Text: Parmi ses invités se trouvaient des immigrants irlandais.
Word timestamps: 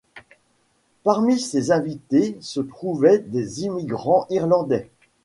Parmi 1.03 1.39
ses 1.39 1.69
invités 1.71 2.35
se 2.41 2.59
trouvaient 2.59 3.19
des 3.19 3.65
immigrants 3.65 4.25
irlandais. 4.31 4.89